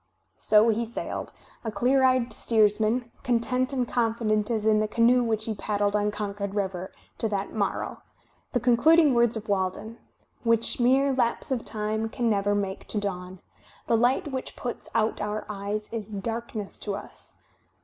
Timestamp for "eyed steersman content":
2.03-3.71